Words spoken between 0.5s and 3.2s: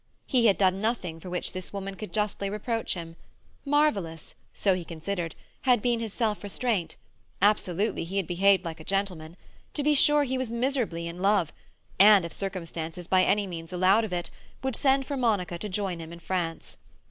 done nothing for which this woman could justly reproach him;